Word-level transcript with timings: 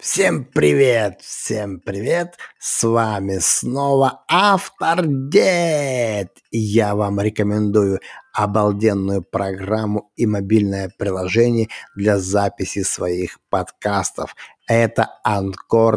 Всем 0.00 0.44
привет, 0.44 1.22
всем 1.22 1.80
привет, 1.80 2.36
с 2.60 2.84
вами 2.84 3.38
снова 3.40 4.22
Автор 4.28 5.04
Дед. 5.04 6.38
Я 6.52 6.94
вам 6.94 7.20
рекомендую 7.20 7.98
обалденную 8.32 9.24
программу 9.24 10.12
и 10.14 10.24
мобильное 10.24 10.88
приложение 10.96 11.66
для 11.96 12.16
записи 12.18 12.84
своих 12.84 13.40
подкастов. 13.50 14.36
Это 14.68 15.08
Anchor.fm. 15.26 15.94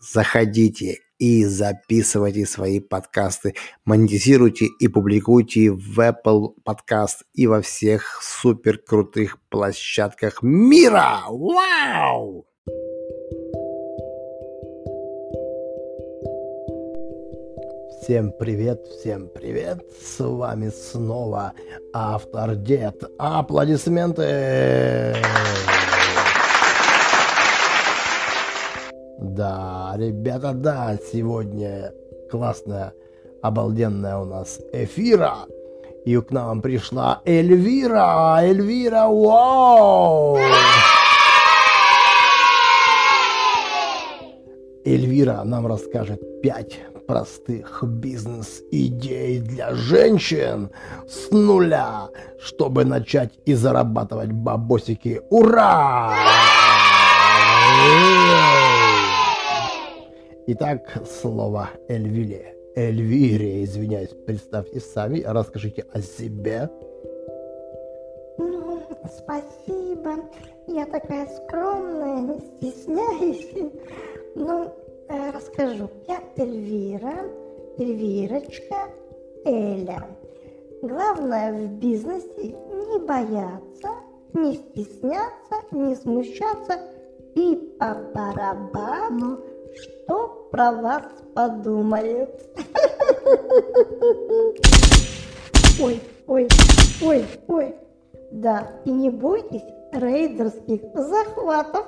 Заходите 0.00 0.98
и 1.22 1.44
записывайте 1.44 2.44
свои 2.46 2.80
подкасты, 2.80 3.54
монетизируйте 3.84 4.66
и 4.80 4.88
публикуйте 4.88 5.70
в 5.70 6.00
Apple 6.00 6.54
Podcast 6.66 7.18
и 7.32 7.46
во 7.46 7.62
всех 7.62 8.20
супер 8.20 8.78
крутых 8.78 9.38
площадках 9.48 10.42
мира. 10.42 11.20
Вау! 11.28 12.44
Всем 18.02 18.32
привет, 18.36 18.84
всем 18.98 19.28
привет! 19.32 19.78
С 20.04 20.18
вами 20.18 20.70
снова 20.70 21.52
автор 21.92 22.56
Дед. 22.56 23.00
Аплодисменты! 23.16 25.14
Да, 29.34 29.94
ребята, 29.96 30.52
да, 30.52 30.98
сегодня 31.10 31.94
классная, 32.30 32.92
обалденная 33.42 34.18
у 34.18 34.26
нас 34.26 34.60
эфира. 34.74 35.46
И 36.04 36.14
к 36.18 36.30
нам 36.32 36.60
пришла 36.60 37.22
Эльвира. 37.24 38.40
Эльвира, 38.42 39.06
вау! 39.08 40.36
Эльвира 44.84 45.42
нам 45.44 45.66
расскажет 45.66 46.20
пять 46.42 46.80
простых 47.06 47.82
бизнес-идей 47.84 49.38
для 49.38 49.74
женщин 49.74 50.68
с 51.08 51.30
нуля, 51.30 52.08
чтобы 52.38 52.84
начать 52.84 53.32
и 53.46 53.54
зарабатывать 53.54 54.32
бабосики. 54.32 55.22
Ура! 55.30 56.12
Итак, 60.44 61.00
слово 61.06 61.70
Эльвире. 61.86 62.56
Эльвире, 62.74 63.62
извиняюсь, 63.62 64.10
представьте 64.26 64.80
сами, 64.80 65.20
расскажите 65.24 65.86
о 65.92 66.00
себе. 66.00 66.68
Ну, 68.38 68.82
спасибо. 69.06 70.16
Я 70.66 70.86
такая 70.86 71.28
скромная, 71.28 72.22
не 72.22 72.40
стесняюсь. 72.40 73.72
Ну, 74.34 74.72
э, 75.08 75.30
расскажу. 75.30 75.88
Я 76.08 76.20
Эльвира, 76.36 77.24
Эльвирочка, 77.78 78.88
Эля. 79.44 80.04
Главное 80.82 81.52
в 81.52 81.72
бизнесе 81.74 82.48
не 82.48 82.98
бояться, 82.98 83.90
не 84.32 84.54
стесняться, 84.54 85.54
не 85.70 85.94
смущаться 85.94 86.80
и 87.36 87.76
по 87.78 87.94
барабану 88.12 89.38
что 89.74 90.21
про 90.52 90.70
вас 90.70 91.02
подумают? 91.34 92.30
Ой, 95.80 96.00
ой, 96.26 96.48
ой, 97.02 97.24
ой. 97.48 97.74
Да, 98.30 98.70
и 98.84 98.90
не 98.90 99.10
бойтесь 99.10 99.64
рейдерских 99.92 100.80
захватов. 100.94 101.86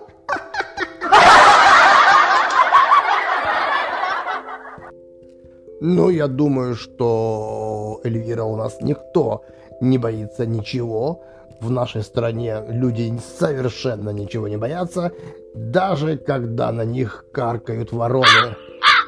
Ну, 5.80 6.08
я 6.08 6.28
думаю, 6.28 6.74
что 6.74 8.00
Эльвира 8.04 8.44
у 8.44 8.56
нас 8.56 8.78
никто 8.80 9.44
не 9.82 9.98
боится 9.98 10.46
ничего. 10.46 11.22
В 11.64 11.70
нашей 11.70 12.02
стране 12.02 12.62
люди 12.68 13.18
совершенно 13.38 14.10
ничего 14.10 14.48
не 14.48 14.58
боятся 14.58 15.12
даже 15.54 16.18
когда 16.18 16.72
на 16.72 16.84
них 16.84 17.26
каркают 17.32 17.92
вороны. 17.92 18.56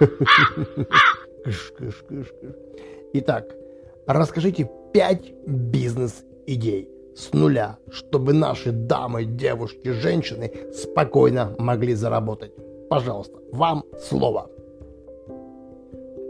Итак, 3.12 3.44
расскажите 4.06 4.70
пять 4.92 5.32
бизнес-идей 5.46 6.88
с 7.16 7.32
нуля, 7.32 7.78
чтобы 7.90 8.32
наши 8.32 8.70
дамы, 8.72 9.24
девушки, 9.24 9.88
женщины 9.88 10.52
спокойно 10.72 11.54
могли 11.58 11.94
заработать. 11.94 12.52
Пожалуйста, 12.88 13.38
вам 13.52 13.84
слово. 14.00 14.48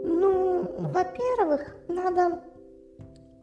Ну, 0.03 0.67
во-первых, 0.77 1.75
надо 1.87 2.41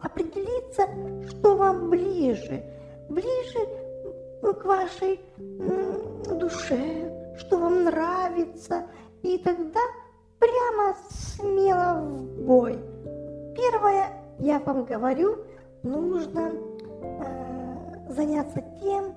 определиться, 0.01 0.89
что 1.29 1.57
вам 1.57 1.91
ближе. 1.91 2.74
Ближе 3.09 3.69
к 4.43 4.65
вашей 4.65 5.21
душе, 6.39 7.35
что 7.39 7.59
вам 7.59 7.85
нравится, 7.85 8.85
и 9.23 9.39
тогда 9.39 9.81
прямо 10.39 10.97
смело 11.11 12.01
в 12.01 12.45
бой. 12.45 12.79
Первое, 13.57 14.09
я 14.39 14.59
вам 14.59 14.85
говорю, 14.85 15.39
нужно 15.83 16.53
э, 17.03 18.13
заняться 18.13 18.63
тем, 18.83 19.15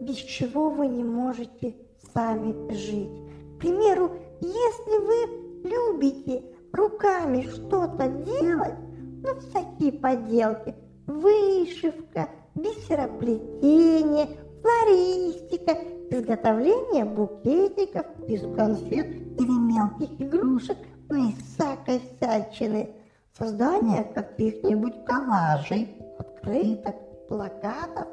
без 0.00 0.16
чего 0.16 0.70
вы 0.70 0.88
не 0.88 1.04
можете 1.04 1.74
сами 2.14 2.72
жить. 2.72 3.10
К 3.56 3.60
примеру, 3.60 4.12
если 4.40 4.98
вы 4.98 5.68
любите 5.68 6.42
руками 6.72 7.42
что-то 7.42 8.08
делать, 8.08 8.74
ну, 9.22 9.38
всякие 9.40 9.92
поделки, 9.92 10.74
вышивка, 11.06 12.28
бисероплетение, 12.54 14.28
флористика, 14.60 15.76
изготовление 16.10 17.04
букетиков 17.04 18.06
из 18.28 18.42
конфет 18.54 19.06
или 19.38 19.50
мелких 19.50 20.20
игрушек, 20.20 20.76
ну 21.08 21.30
и 21.30 21.32
всякой 21.34 22.00
всячины, 22.00 22.90
создание 23.38 24.04
каких-нибудь 24.04 25.04
коллажей, 25.04 25.96
открыток, 26.18 26.96
плакатов, 27.28 28.06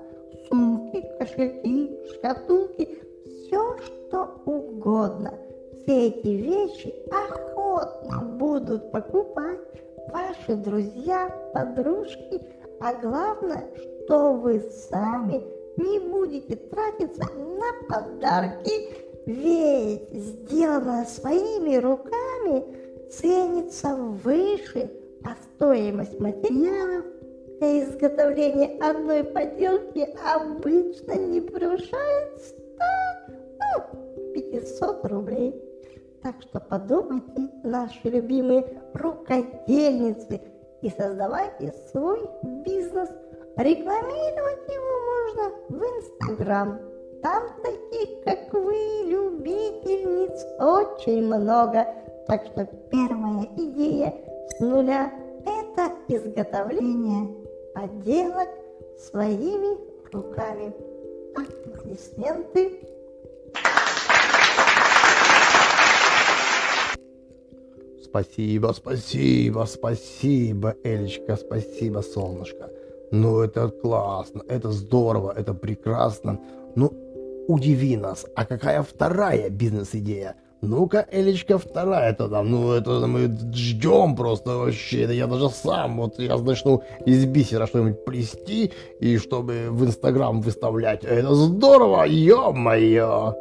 сумки, 0.48 1.06
кошельки, 1.20 1.98
шкатулки, 2.14 3.00
все 3.26 3.78
что 3.78 4.42
угодно. 4.46 5.34
Все 5.82 6.08
эти 6.08 6.28
вещи 6.28 6.94
охотно 7.12 8.22
будут 8.38 8.92
покупать 8.92 9.60
ваши 10.12 10.56
друзья, 10.56 11.30
подружки, 11.54 12.42
а 12.80 12.94
главное, 12.94 13.66
что 14.10 14.34
вы 14.34 14.60
сами 14.90 15.44
не 15.78 16.00
будете 16.00 16.56
тратиться 16.56 17.24
на 17.36 17.88
подарки, 17.88 18.72
ведь 19.28 20.10
сделанное 20.12 21.06
своими 21.06 21.76
руками 21.76 22.66
ценится 23.12 23.96
выше, 23.96 24.90
а 25.24 25.36
стоимость 25.56 26.20
материалов. 26.20 27.06
Для 27.60 27.84
изготовления 27.84 28.80
одной 28.82 29.24
поделки 29.26 30.08
обычно 30.26 31.14
не 31.14 31.42
превышает 31.42 32.42
100, 32.42 32.56
ну, 33.60 34.34
500 34.34 35.06
рублей. 35.06 35.64
Так 36.24 36.42
что 36.42 36.60
подумайте, 36.60 37.48
наши 37.64 38.10
любимые 38.10 38.82
рукодельницы, 38.96 40.42
и 40.82 40.90
создавайте 40.90 41.74
свой 41.92 42.28
бизнес– 42.66 43.10
Рекламировать 43.60 44.70
его 44.70 44.94
можно 45.12 45.52
в 45.68 45.84
Инстаграм. 45.84 46.80
Там 47.22 47.44
таких, 47.62 48.24
как 48.24 48.54
вы, 48.54 48.74
любительниц 49.06 50.46
очень 50.62 51.26
много. 51.26 51.86
Так 52.26 52.46
что 52.46 52.66
первая 52.90 53.50
идея 53.58 54.14
с 54.48 54.62
нуля– 54.62 55.12
это 55.46 55.92
изготовление 56.08 57.36
поделок 57.76 58.48
своими 58.98 59.78
руками. 60.14 60.74
Аплодисменты. 61.36 62.80
Спасибо, 68.06 68.72
спасибо, 68.72 69.66
спасибо, 69.66 70.76
Элечка, 70.86 71.36
спасибо, 71.36 72.00
солнышко. 72.00 72.79
Ну, 73.12 73.42
это 73.42 73.70
классно, 73.70 74.44
это 74.48 74.72
здорово, 74.72 75.34
это 75.36 75.54
прекрасно. 75.54 76.40
Ну, 76.76 76.92
удиви 77.48 77.98
нас, 77.98 78.26
а 78.36 78.46
какая 78.46 78.82
вторая 78.84 79.50
бизнес-идея? 79.50 80.36
Ну-ка, 80.62 81.06
Элечка, 81.12 81.58
вторая 81.58 82.14
тогда. 82.14 82.44
Ну, 82.44 82.74
это 82.74 83.08
мы 83.08 83.30
ждем 83.54 84.16
просто 84.16 84.58
вообще. 84.58 85.04
Это 85.04 85.14
я 85.14 85.26
даже 85.26 85.50
сам, 85.50 86.02
вот 86.02 86.20
я 86.20 86.38
начну 86.38 86.84
из 87.06 87.26
бисера 87.26 87.66
что-нибудь 87.66 88.04
плести, 88.06 88.72
и 89.00 89.18
чтобы 89.18 89.70
в 89.72 89.86
Инстаграм 89.86 90.42
выставлять. 90.42 91.06
Это 91.06 91.34
здорово, 91.34 92.04
ё-моё! 92.04 93.34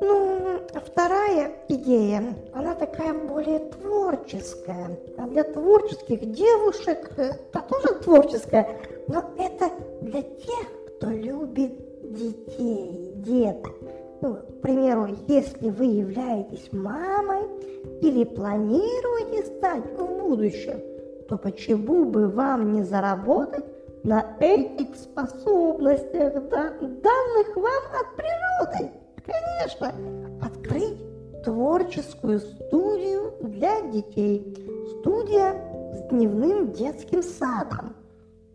Ну, 0.00 0.60
вторая 0.86 1.21
идея, 1.68 2.22
она 2.52 2.74
такая 2.74 3.12
более 3.14 3.58
творческая. 3.58 4.98
А 5.18 5.26
для 5.26 5.44
творческих 5.44 6.32
девушек, 6.32 7.12
это 7.16 7.64
тоже 7.68 8.00
творческая, 8.00 8.80
но 9.08 9.24
это 9.38 9.70
для 10.00 10.22
тех, 10.22 10.66
кто 10.96 11.08
любит 11.08 11.72
детей, 12.12 13.12
деток. 13.16 13.72
Ну, 14.20 14.34
к 14.34 14.60
примеру, 14.60 15.08
если 15.26 15.70
вы 15.70 15.86
являетесь 15.86 16.72
мамой 16.72 17.42
или 18.00 18.24
планируете 18.24 19.46
стать 19.46 19.84
в 19.98 20.06
будущем, 20.20 20.80
то 21.28 21.36
почему 21.36 22.04
бы 22.04 22.28
вам 22.28 22.72
не 22.72 22.82
заработать 22.82 23.64
на 24.04 24.36
этих 24.40 24.94
способностях, 24.96 26.34
данных 26.48 27.56
вам 27.56 27.82
от 28.00 28.16
природы? 28.16 28.90
Конечно, 29.24 29.92
открыть 30.44 31.11
творческую 31.44 32.40
студию 32.40 33.34
для 33.40 33.80
детей. 33.82 34.56
Студия 35.00 35.54
с 35.92 36.08
дневным 36.08 36.72
детским 36.72 37.22
садом. 37.22 37.94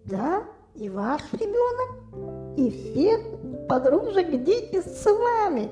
Да, 0.05 0.43
и 0.75 0.89
ваш 0.89 1.21
ребенок, 1.33 2.57
и 2.57 2.69
всех 2.69 3.19
подружек 3.67 4.43
дети 4.43 4.81
с 4.81 5.05
вами. 5.05 5.69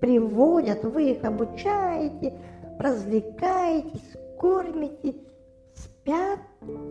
Приводят, 0.00 0.84
вы 0.84 1.12
их 1.12 1.24
обучаете, 1.24 2.34
развлекаетесь, 2.78 4.12
кормите, 4.38 5.14
спят 5.74 6.40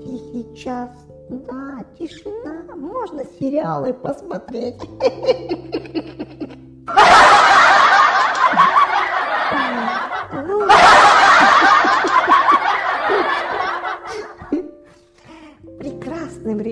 тихий 0.03 0.55
час. 0.55 0.89
Да, 1.29 1.85
тишина, 1.97 2.75
можно 2.75 3.23
сериалы 3.39 3.93
посмотреть. 3.93 4.81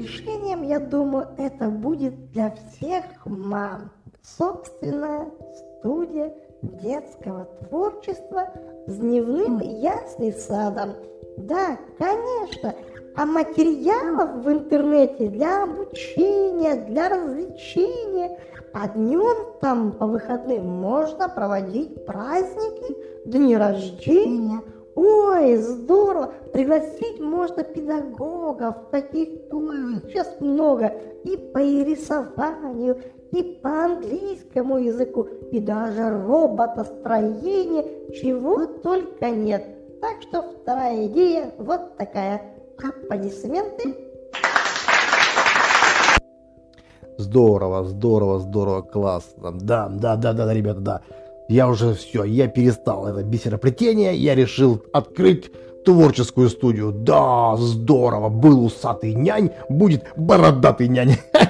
решением, 0.01 0.63
я 0.63 0.79
думаю, 0.79 1.27
это 1.37 1.69
будет 1.69 2.31
для 2.31 2.51
всех 2.51 3.03
мам. 3.25 3.91
Собственная 4.21 5.27
студия 5.79 6.33
детского 6.61 7.45
творчества 7.45 8.49
с 8.87 8.97
дневным 8.97 9.59
ясным 9.59 10.31
садом. 10.33 10.93
Да, 11.37 11.77
конечно, 11.97 12.75
а 13.15 13.25
материалов 13.25 14.43
в 14.43 14.49
интернете 14.49 15.27
для 15.27 15.63
обучения, 15.63 16.85
для 16.85 17.09
развлечения– 17.09 18.39
а 18.73 18.87
днем 18.87 19.57
там 19.59 19.91
по 19.91 20.05
выходным 20.07 20.65
можно 20.65 21.27
проводить 21.27 22.05
праздники, 22.05 22.95
дни 23.25 23.55
рождения. 23.55 24.61
Ой, 24.95 25.55
здорово! 25.57 26.33
Пригласить 26.51 27.19
можно 27.19 27.63
педагогов, 27.63 28.75
таких 28.91 29.29
ой, 29.51 30.01
сейчас 30.07 30.35
много, 30.39 30.87
и 31.23 31.37
по 31.37 31.59
рисованию, 31.59 32.97
и 33.31 33.43
по 33.61 33.85
английскому 33.85 34.79
языку, 34.79 35.27
и 35.51 35.59
даже 35.59 36.09
роботостроение, 36.09 38.11
чего 38.13 38.65
только 38.65 39.29
нет. 39.29 39.65
Так 40.01 40.21
что 40.21 40.41
вторая 40.41 41.07
идея 41.07 41.51
вот 41.57 41.97
такая. 41.97 42.41
Аплодисменты 42.83 43.95
Здорово, 47.17 47.83
здорово, 47.83 48.39
здорово, 48.39 48.81
классно. 48.81 49.51
Да, 49.51 49.87
да, 49.89 50.15
да, 50.15 50.33
да, 50.33 50.45
да, 50.47 50.53
ребята, 50.53 50.79
да. 50.79 51.01
Я 51.51 51.67
уже 51.67 51.93
все, 51.95 52.23
я 52.23 52.47
перестал 52.47 53.07
это 53.07 53.23
бисероплетение, 53.23 54.15
я 54.15 54.35
решил 54.35 54.81
открыть 54.93 55.51
творческую 55.83 56.47
студию. 56.47 56.93
Да, 56.93 57.57
здорово, 57.57 58.29
был 58.29 58.63
усатый 58.63 59.13
нянь, 59.13 59.51
будет 59.67 60.05
бородатый 60.15 60.87
нянь. 60.87 61.17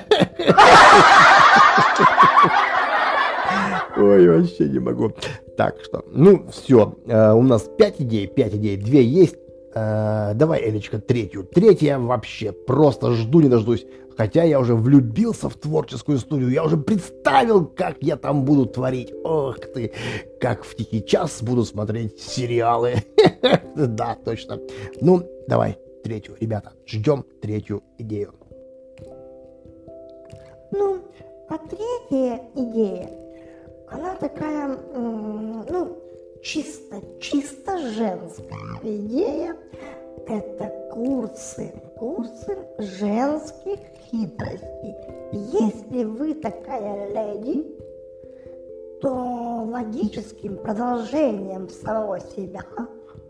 Ой, 3.95 4.27
вообще 4.27 4.69
не 4.69 4.79
могу. 4.79 5.13
Так 5.55 5.75
что, 5.83 6.03
ну, 6.09 6.47
все, 6.49 6.95
э, 7.05 7.33
у 7.33 7.43
нас 7.43 7.69
пять 7.77 8.01
идей, 8.01 8.25
пять 8.25 8.55
идей, 8.55 8.77
две 8.77 9.03
есть. 9.03 9.35
Э, 9.73 10.33
давай, 10.35 10.69
Элечка, 10.69 10.99
третью. 10.99 11.43
Третья 11.43 11.97
вообще 11.97 12.51
просто 12.51 13.11
жду 13.11 13.41
не 13.41 13.49
дождусь. 13.49 13.85
Хотя 14.17 14.43
я 14.43 14.59
уже 14.59 14.75
влюбился 14.75 15.49
в 15.49 15.55
творческую 15.55 16.17
студию, 16.19 16.49
я 16.49 16.63
уже 16.63 16.77
представил, 16.77 17.65
как 17.65 17.97
я 18.01 18.17
там 18.17 18.43
буду 18.43 18.65
творить. 18.65 19.13
Ох 19.23 19.59
ты, 19.59 19.93
как 20.39 20.63
в 20.63 20.75
тихий 20.75 21.03
час 21.05 21.41
буду 21.41 21.63
смотреть 21.65 22.19
сериалы. 22.19 22.95
Да, 23.73 24.17
точно. 24.25 24.59
Ну, 24.99 25.23
давай, 25.47 25.77
третью, 26.03 26.35
ребята, 26.39 26.73
ждем 26.85 27.25
третью 27.41 27.81
идею. 27.97 28.33
Ну, 30.71 30.99
а 31.47 31.57
третья 31.57 32.41
идея, 32.53 33.09
она 33.89 34.15
такая, 34.15 34.77
ну, 34.93 36.00
чисто, 36.43 37.01
чисто 37.19 37.77
женская 37.77 38.79
идея. 38.83 39.55
Это 40.27 40.89
курсы, 40.91 41.73
курсы 41.97 42.57
женских 42.77 43.79
хитростей. 44.09 44.95
Если 45.31 46.03
вы 46.03 46.33
такая 46.35 47.09
леди, 47.09 47.65
то 49.01 49.63
логическим 49.67 50.57
продолжением 50.57 51.69
самого 51.69 52.19
себя 52.19 52.63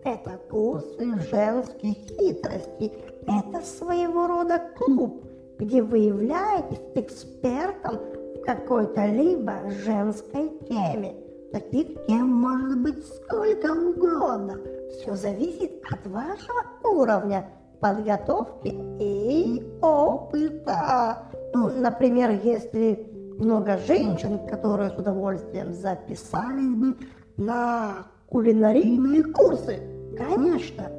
это 0.04 0.40
курсы 0.50 1.20
женских 1.30 1.96
хитростей. 1.96 2.92
Это 3.28 3.64
своего 3.64 4.28
рода 4.28 4.60
клуб, 4.78 5.24
где 5.60 5.82
вы 5.84 6.00
являетесь 6.00 6.82
экспертом 6.96 8.00
какой-то 8.44 9.06
либо 9.06 9.70
женской 9.70 10.50
теме. 10.68 11.16
Таких 11.52 12.06
тем 12.08 12.28
может 12.28 12.82
быть 12.82 13.06
сколько 13.06 13.72
угодно. 13.74 14.58
Все 14.92 15.16
зависит 15.16 15.84
от 15.92 16.08
вашего 16.08 16.64
уровня 16.84 17.50
подготовки 17.82 18.74
и 19.00 19.62
опыта. 19.82 21.26
Ну, 21.54 21.70
например, 21.70 22.40
если 22.44 23.12
много 23.38 23.78
женщин, 23.80 24.48
которые 24.48 24.92
с 24.92 24.98
удовольствием 24.98 25.74
записались 25.74 26.76
бы 26.76 26.96
на 27.38 28.08
кулинарийные 28.28 29.24
курсы, 29.24 29.80
конечно, 30.18 30.90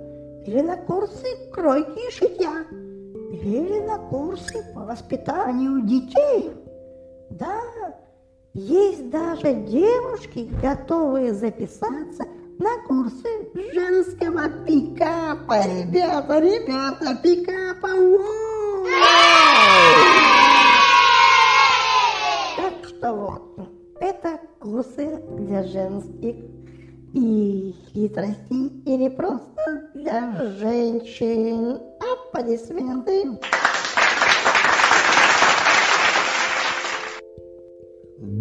или 0.44 0.60
на 0.60 0.76
курсы 0.76 1.50
кройки 1.52 2.08
и 2.08 2.10
шитья, 2.10 2.64
или 3.32 3.86
на 3.86 3.98
курсы 3.98 4.62
по 4.74 4.80
воспитанию 4.80 5.82
детей. 5.86 6.52
Да, 7.30 7.58
есть 8.54 9.08
даже 9.08 9.54
девушки, 9.54 10.50
готовые 10.62 11.32
записаться 11.32 12.24
на 12.58 12.78
курсы 12.86 13.48
женского 13.72 14.48
пикапа. 14.66 15.66
Ребята, 15.66 16.38
ребята, 16.38 17.18
пикапа. 17.22 17.88
Так 22.56 22.88
что 22.88 23.14
вот, 23.14 23.68
это 24.00 24.38
курсы 24.60 25.18
для 25.38 25.62
женских 25.64 26.36
и 27.14 27.74
хитростей 27.92 28.82
или 28.84 29.08
просто 29.08 29.90
для 29.94 30.36
женщин. 30.58 31.80
Аплодисменты. 32.00 33.38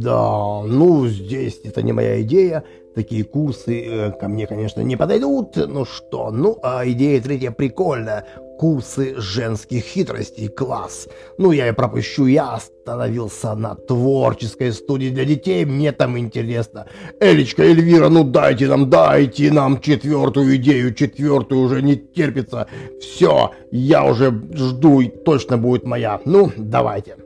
Да, 0.01 0.63
ну 0.65 1.05
здесь 1.07 1.61
это 1.63 1.83
не 1.83 1.93
моя 1.93 2.21
идея. 2.23 2.63
Такие 2.95 3.23
курсы 3.23 3.85
э, 3.85 4.11
ко 4.11 4.27
мне, 4.27 4.47
конечно, 4.47 4.81
не 4.81 4.95
подойдут. 4.95 5.55
Ну 5.55 5.85
что, 5.85 6.31
ну 6.31 6.57
а 6.63 6.81
идея 6.89 7.21
третья 7.21 7.51
прикольная. 7.51 8.25
Курсы 8.57 9.13
женских 9.17 9.83
хитростей, 9.83 10.47
класс. 10.47 11.07
Ну 11.37 11.51
я 11.51 11.67
и 11.67 11.71
пропущу, 11.71 12.25
я 12.25 12.55
остановился 12.55 13.53
на 13.53 13.75
творческой 13.75 14.71
студии 14.73 15.09
для 15.09 15.25
детей, 15.25 15.65
мне 15.65 15.91
там 15.91 16.17
интересно. 16.17 16.87
Элечка, 17.19 17.61
Эльвира, 17.61 18.09
ну 18.09 18.23
дайте 18.23 18.67
нам, 18.67 18.89
дайте 18.89 19.51
нам 19.51 19.81
четвертую 19.81 20.55
идею, 20.55 20.95
четвертую 20.95 21.61
уже 21.61 21.83
не 21.83 21.95
терпится. 21.95 22.67
Все, 22.99 23.51
я 23.71 24.03
уже 24.03 24.31
жду 24.53 25.03
точно 25.23 25.59
будет 25.59 25.85
моя. 25.85 26.19
Ну, 26.25 26.51
давайте. 26.57 27.17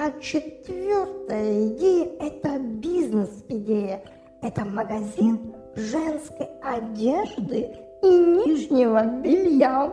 А 0.00 0.12
четвертая 0.20 1.66
идея– 1.70 2.08
это 2.20 2.56
бизнес-идея. 2.60 4.00
Это 4.42 4.64
магазин 4.64 5.52
женской 5.74 6.46
одежды 6.62 7.76
и 8.04 8.06
нижнего 8.06 9.04
белья. 9.20 9.92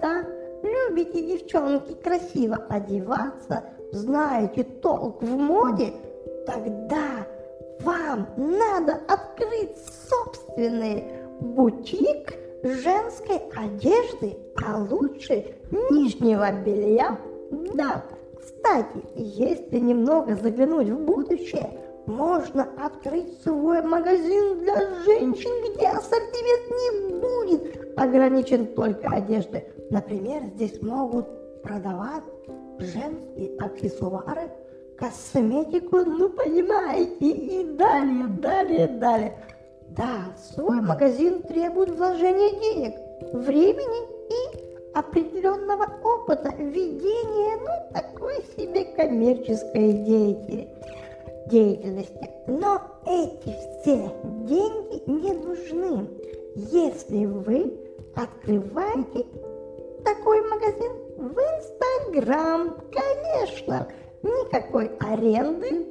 Да, 0.00 0.24
любите, 0.62 1.26
девчонки, 1.26 1.94
красиво 1.94 2.54
одеваться, 2.68 3.64
знаете 3.90 4.62
толк 4.62 5.20
в 5.20 5.36
моде, 5.36 5.92
тогда 6.46 7.26
вам 7.80 8.28
надо 8.36 9.00
открыть 9.08 9.76
собственный 10.08 11.02
бутик 11.40 12.32
женской 12.62 13.38
одежды, 13.56 14.36
а 14.64 14.78
лучше 14.88 15.56
нижнего 15.90 16.52
белья. 16.64 17.18
Да, 17.74 18.04
кстати, 18.42 19.04
если 19.14 19.78
немного 19.78 20.34
заглянуть 20.34 20.88
в 20.88 20.98
будущее, 21.04 21.78
можно 22.06 22.68
открыть 22.76 23.40
свой 23.42 23.82
магазин 23.82 24.58
для 24.58 24.76
женщин, 25.04 25.74
где 25.74 25.86
ассортимент 25.86 26.70
не 26.70 27.20
будет 27.20 27.98
ограничен 27.98 28.66
только 28.74 29.08
одеждой. 29.08 29.64
Например, 29.90 30.42
здесь 30.54 30.82
могут 30.82 31.26
продавать 31.62 32.24
женские 32.78 33.56
аксессуары, 33.58 34.50
косметику, 34.98 35.98
ну 35.98 36.28
понимаете, 36.30 37.28
и 37.30 37.64
далее, 37.76 38.26
далее, 38.26 38.88
далее. 38.88 39.38
Да, 39.90 40.34
свой 40.36 40.80
магазин 40.80 41.42
требует 41.42 41.90
вложения 41.90 42.50
денег, 42.60 42.94
времени 43.32 44.11
определенного 44.94 45.86
опыта 46.02 46.54
ведения, 46.58 47.56
ну, 47.58 47.92
такой 47.92 48.44
себе 48.56 48.84
коммерческой 48.96 49.92
деятельности. 51.50 52.30
Но 52.46 52.80
эти 53.06 53.54
все 53.80 54.10
деньги 54.46 55.02
не 55.06 55.32
нужны, 55.32 56.08
если 56.56 57.26
вы 57.26 57.72
открываете 58.14 59.26
такой 60.04 60.42
магазин 60.48 60.92
в 61.16 61.38
Инстаграм, 61.38 62.76
конечно. 62.90 63.88
Никакой 64.22 64.90
аренды, 65.00 65.86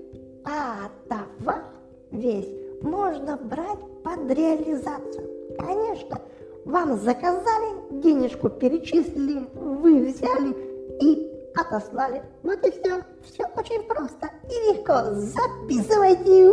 а 0.46 0.90
товар 1.10 1.64
весь 2.12 2.50
можно 2.82 3.38
брать 3.38 3.80
под 4.04 4.32
реализацию. 4.32 5.56
Конечно, 5.58 6.22
вам 6.66 6.98
заказали, 6.98 8.02
денежку 8.02 8.50
перечислили, 8.50 9.48
вы 9.56 10.06
взяли 10.06 10.56
и 11.02 11.28
отослали. 11.56 12.24
Вот 12.44 12.66
и 12.66 12.72
все. 12.72 13.02
Все 13.24 13.46
очень 13.56 13.84
просто 13.84 14.30
и 14.50 14.74
легко. 14.74 15.14
Записывайте. 15.16 16.52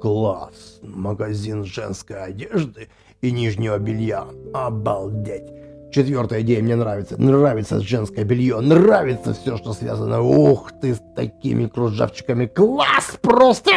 Класс! 0.00 0.80
Магазин 0.82 1.64
женской 1.64 2.22
одежды 2.24 2.88
и 3.20 3.30
нижнего 3.30 3.78
белья. 3.78 4.26
Обалдеть! 4.54 5.52
Четвертая 5.90 6.42
идея 6.42 6.62
мне 6.62 6.76
нравится. 6.76 7.20
Нравится 7.20 7.80
женское 7.80 8.24
белье. 8.24 8.60
Нравится 8.60 9.34
все, 9.34 9.56
что 9.56 9.72
связано. 9.72 10.20
Ух 10.20 10.70
ты, 10.80 10.94
с 10.94 11.02
такими 11.16 11.66
кружавчиками. 11.66 12.46
Класс 12.46 13.18
просто! 13.20 13.72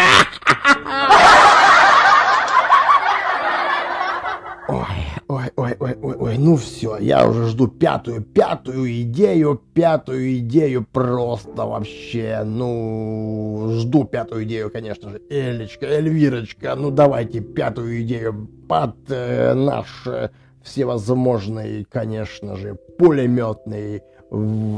Ой, 5.28 5.52
ой, 5.56 5.76
ой, 5.80 5.96
ой, 6.02 6.16
ой, 6.16 6.38
ну 6.38 6.56
все, 6.56 6.98
я 6.98 7.28
уже 7.28 7.48
жду 7.48 7.68
пятую, 7.68 8.22
пятую 8.22 9.02
идею, 9.02 9.62
пятую 9.74 10.38
идею 10.38 10.86
просто 10.90 11.66
вообще, 11.66 12.44
ну, 12.46 13.68
жду 13.80 14.06
пятую 14.06 14.44
идею, 14.44 14.72
конечно 14.72 15.10
же. 15.10 15.22
Элечка, 15.30 15.86
Эльвирочка, 15.86 16.76
ну 16.76 16.92
давайте 16.92 17.42
пятую 17.42 18.02
идею 18.04 18.48
под 18.68 18.96
э, 19.10 19.54
наш 19.54 19.88
э, 20.06 20.30
всевозможный, 20.64 21.86
конечно 21.86 22.56
же, 22.56 22.76
пулеметный 22.98 24.04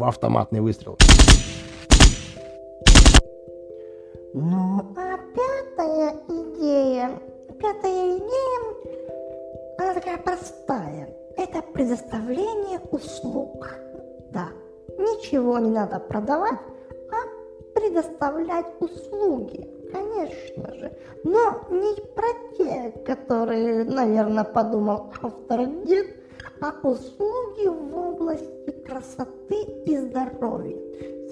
автоматный 0.03 0.59
выстрел. 0.59 0.97
Ну, 4.33 4.81
а 4.97 5.17
пятая 5.33 6.15
идея, 6.27 7.11
пятая 7.59 8.17
идея, 8.17 8.59
она 9.79 9.93
такая 9.93 10.17
простая. 10.17 11.09
Это 11.37 11.61
предоставление 11.61 12.79
услуг. 12.91 13.69
Да, 14.31 14.49
ничего 14.97 15.59
не 15.59 15.69
надо 15.69 15.99
продавать, 15.99 16.59
а 17.11 17.79
предоставлять 17.79 18.65
услуги 18.79 19.74
конечно 19.95 20.73
же, 20.75 20.91
но 21.23 21.61
не 21.69 21.95
про 22.13 22.27
те, 22.57 22.91
которые, 23.05 23.83
наверное, 23.85 24.43
подумал 24.43 25.11
автор 25.21 25.65
дед, 25.85 26.07
а 26.61 26.73
услуги 26.87 27.67
в 27.67 27.97
области 27.97 28.71
красоты 28.87 29.63
и 29.85 29.97
здоровья. 29.97 30.77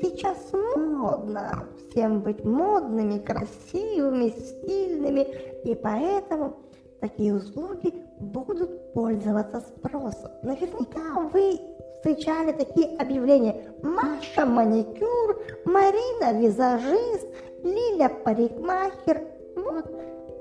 Сейчас 0.02 0.52
модно 0.76 1.68
всем 1.90 2.22
быть 2.22 2.44
модными, 2.44 3.20
красивыми, 3.20 4.30
стильными, 4.30 5.28
и 5.64 5.76
поэтому 5.76 6.58
такие 7.00 7.34
услуги 7.36 7.94
будут 8.20 8.94
пользоваться 8.94 9.62
спросом. 9.62 10.32
Наверняка 10.42 11.22
вы 11.32 11.60
встречали 11.98 12.52
такие 12.52 12.98
объявления. 12.98 13.74
Маша 13.82 14.46
маникюр, 14.46 15.42
Марина 15.66 16.38
визажист, 16.38 17.28
Лиля 17.64 18.10
парикмахер. 18.24 19.24
Вот. 19.56 19.86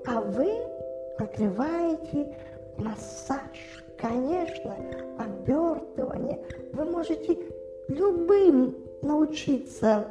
А 0.07 0.21
вы 0.21 0.51
открываете 1.19 2.37
массаж, 2.77 3.85
конечно, 3.97 4.77
обертывание. 5.19 6.45
Вы 6.73 6.85
можете 6.85 7.39
любым 7.89 8.77
научиться 9.03 10.09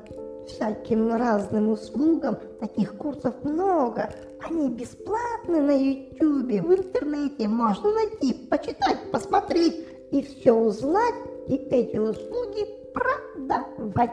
всяким 0.47 1.13
разным 1.15 1.71
услугам. 1.71 2.37
Таких 2.59 2.97
курсов 2.97 3.35
много. 3.43 4.09
Они 4.47 4.69
бесплатны 4.69 5.61
на 5.61 5.71
YouTube, 5.71 6.65
в 6.65 6.73
интернете 6.73 7.47
можно 7.47 7.93
найти, 7.93 8.33
почитать, 8.33 9.11
посмотреть 9.11 9.85
и 10.11 10.23
все 10.23 10.53
узнать, 10.53 11.13
и 11.47 11.55
эти 11.55 11.97
услуги 11.97 12.65
продавать. 12.93 14.11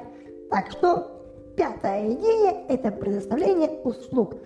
Так 0.50 0.70
что 0.70 1.17
Пятая 1.58 2.12
идея– 2.12 2.54
это 2.68 2.92
предоставление 2.92 3.68
услуг. 3.82 4.36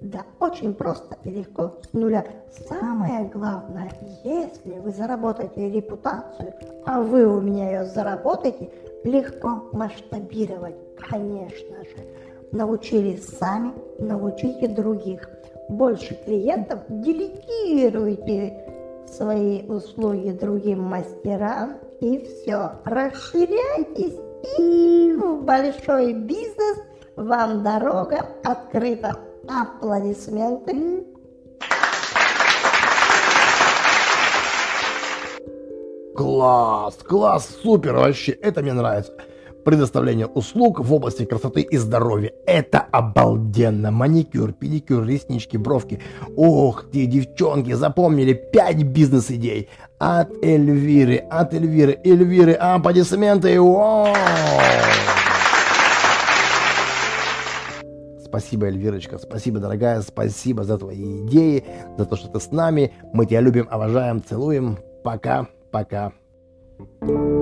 Да, 0.00 0.22
очень 0.40 0.72
просто 0.72 1.18
и 1.22 1.28
легко, 1.28 1.74
с 1.82 1.92
нуля. 1.92 2.24
Самое 2.66 3.26
главное, 3.28 3.92
если 4.24 4.78
вы 4.78 4.90
заработаете 4.90 5.68
репутацию, 5.68 6.54
а 6.86 7.02
вы 7.02 7.26
у 7.26 7.42
меня 7.42 7.70
ее 7.70 7.84
заработаете, 7.84 8.70
легко 9.04 9.68
масштабировать, 9.72 10.76
конечно 11.10 11.76
же. 11.84 12.06
Научились 12.52 13.28
сами, 13.36 13.74
научите 13.98 14.66
других. 14.66 15.28
Больше 15.68 16.14
клиентов 16.24 16.78
делегируйте 16.88 18.64
свои 19.06 19.62
услуги 19.68 20.30
другим 20.30 20.80
мастерам, 20.80 21.74
и 22.00 22.18
все, 22.24 22.72
расширяйтесь 22.86 24.18
и 24.58 25.14
в 25.14 25.42
большой 25.42 26.12
бизнес 26.12 26.78
вам 27.16 27.62
дорога 27.62 28.26
открыта. 28.44 29.16
Аплодисменты. 29.48 31.06
Класс, 36.14 36.98
класс, 37.06 37.48
супер 37.62 37.94
вообще, 37.94 38.32
это 38.32 38.62
мне 38.62 38.72
нравится 38.72 39.12
предоставление 39.64 40.26
услуг 40.26 40.80
в 40.80 40.92
области 40.92 41.24
красоты 41.24 41.62
и 41.62 41.76
здоровья. 41.76 42.32
Это 42.46 42.80
обалденно. 42.80 43.90
Маникюр, 43.90 44.52
педикюр, 44.52 45.04
реснички, 45.04 45.56
бровки. 45.56 46.00
Ох 46.36 46.84
ты, 46.90 47.06
девчонки, 47.06 47.72
запомнили 47.72 48.32
5 48.32 48.82
бизнес-идей. 48.84 49.68
От 49.98 50.32
Эльвиры, 50.42 51.16
от 51.16 51.54
Эльвиры, 51.54 51.98
Эльвиры, 52.04 52.52
аплодисменты. 52.52 53.60
Вау! 53.60 54.14
Спасибо, 58.24 58.66
Эльвирочка, 58.66 59.18
спасибо, 59.18 59.58
дорогая, 59.58 60.00
спасибо 60.00 60.64
за 60.64 60.78
твои 60.78 61.26
идеи, 61.26 61.64
за 61.98 62.06
то, 62.06 62.16
что 62.16 62.28
ты 62.28 62.40
с 62.40 62.50
нами. 62.50 62.92
Мы 63.12 63.26
тебя 63.26 63.42
любим, 63.42 63.68
уважаем, 63.70 64.24
целуем. 64.24 64.78
Пока, 65.04 65.48
пока. 65.70 66.12
thank 67.00 67.10
you 67.10 67.41